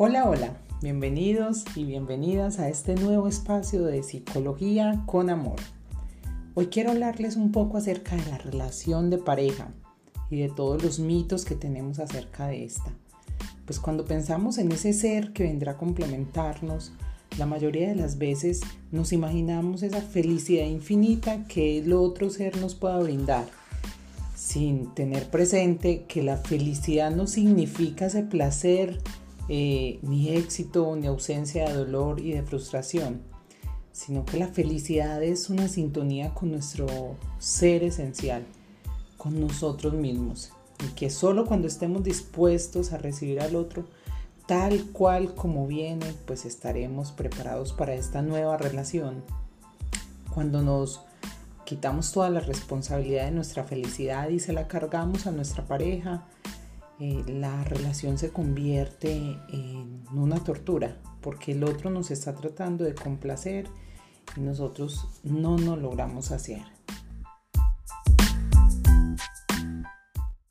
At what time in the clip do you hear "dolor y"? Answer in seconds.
31.74-32.32